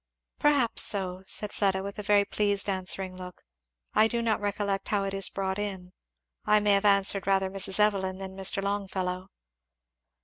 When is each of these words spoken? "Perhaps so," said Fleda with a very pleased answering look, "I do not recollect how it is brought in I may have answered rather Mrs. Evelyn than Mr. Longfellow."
"Perhaps 0.39 0.81
so," 0.81 1.21
said 1.27 1.53
Fleda 1.53 1.83
with 1.83 1.99
a 1.99 2.01
very 2.01 2.25
pleased 2.25 2.67
answering 2.67 3.15
look, 3.15 3.43
"I 3.93 4.07
do 4.07 4.23
not 4.23 4.41
recollect 4.41 4.87
how 4.87 5.03
it 5.03 5.13
is 5.13 5.29
brought 5.29 5.59
in 5.59 5.93
I 6.43 6.59
may 6.59 6.71
have 6.71 6.85
answered 6.85 7.27
rather 7.27 7.51
Mrs. 7.51 7.79
Evelyn 7.79 8.17
than 8.17 8.35
Mr. 8.35 8.63
Longfellow." 8.63 9.27